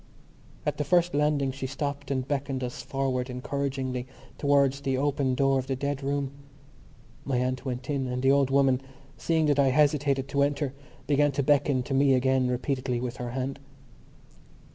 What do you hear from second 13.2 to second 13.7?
hand.